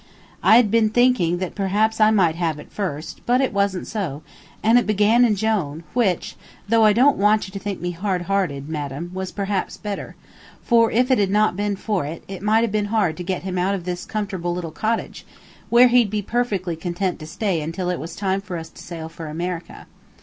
I 0.41 0.55
had 0.55 0.71
been 0.71 0.89
thinking 0.89 1.37
that 1.37 1.53
perhaps 1.53 2.01
I 2.01 2.09
might 2.09 2.33
have 2.33 2.57
it 2.57 2.71
first, 2.71 3.21
but 3.27 3.39
it 3.39 3.53
wasn't 3.53 3.85
so, 3.85 4.23
and 4.63 4.79
it 4.79 4.87
began 4.87 5.23
in 5.23 5.35
Jone, 5.35 5.83
which, 5.93 6.35
though 6.67 6.83
I 6.83 6.91
don't 6.91 7.17
want 7.19 7.45
you 7.47 7.51
to 7.51 7.59
think 7.59 7.79
me 7.79 7.91
hard 7.91 8.23
hearted, 8.23 8.67
madam, 8.67 9.11
was 9.13 9.31
perhaps 9.31 9.77
better; 9.77 10.15
for 10.63 10.89
if 10.89 11.11
it 11.11 11.19
had 11.19 11.29
not 11.29 11.55
been 11.55 11.75
for 11.75 12.03
it, 12.03 12.23
it 12.27 12.41
might 12.41 12.61
have 12.61 12.71
been 12.71 12.85
hard 12.85 13.15
to 13.17 13.23
get 13.23 13.43
him 13.43 13.59
out 13.59 13.75
of 13.75 13.83
this 13.83 14.03
comfortable 14.03 14.55
little 14.55 14.71
cottage, 14.71 15.23
where 15.69 15.89
he'd 15.89 16.09
be 16.09 16.23
perfectly 16.23 16.75
content 16.75 17.19
to 17.19 17.27
stay 17.27 17.61
until 17.61 17.91
it 17.91 17.99
was 17.99 18.15
time 18.15 18.41
for 18.41 18.57
us 18.57 18.69
to 18.69 18.81
sail 18.81 19.07
for 19.07 19.27
America. 19.27 19.85